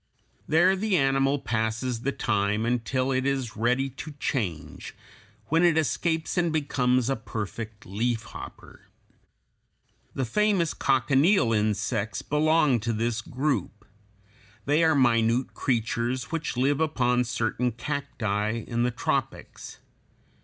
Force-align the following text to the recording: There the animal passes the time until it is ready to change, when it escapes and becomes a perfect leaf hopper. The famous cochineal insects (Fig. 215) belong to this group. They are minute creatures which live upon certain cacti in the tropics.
There 0.47 0.75
the 0.75 0.97
animal 0.97 1.37
passes 1.37 2.01
the 2.01 2.11
time 2.11 2.65
until 2.65 3.11
it 3.11 3.23
is 3.23 3.55
ready 3.55 3.87
to 4.01 4.13
change, 4.13 4.95
when 5.49 5.63
it 5.63 5.77
escapes 5.77 6.39
and 6.39 6.51
becomes 6.51 7.07
a 7.07 7.15
perfect 7.15 7.85
leaf 7.85 8.23
hopper. 8.23 8.87
The 10.15 10.25
famous 10.25 10.73
cochineal 10.73 11.53
insects 11.53 12.23
(Fig. 12.23 12.29
215) 12.29 12.39
belong 12.39 12.79
to 12.79 12.93
this 12.93 13.21
group. 13.21 13.85
They 14.65 14.83
are 14.83 14.95
minute 14.95 15.53
creatures 15.53 16.31
which 16.31 16.57
live 16.57 16.79
upon 16.81 17.23
certain 17.23 17.71
cacti 17.71 18.53
in 18.53 18.81
the 18.81 18.89
tropics. 18.89 19.77